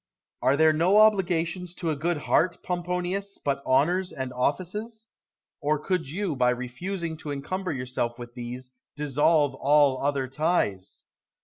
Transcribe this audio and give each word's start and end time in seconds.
Brutus. 0.41 0.53
Are 0.55 0.57
there 0.57 0.73
no 0.73 0.97
obligations 0.97 1.75
to 1.75 1.91
a 1.91 1.95
good 1.95 2.17
heart, 2.17 2.63
Pomponius, 2.63 3.37
but 3.37 3.61
honours 3.67 4.11
and 4.11 4.33
offices? 4.33 5.07
Or 5.61 5.77
could 5.77 6.09
you, 6.09 6.35
by 6.35 6.49
refusing 6.49 7.17
to 7.17 7.29
encumber 7.31 7.71
yourself 7.71 8.17
with 8.17 8.33
these, 8.33 8.71
dissolve 8.95 9.53
all 9.53 10.01
other 10.01 10.27
ties? 10.27 11.03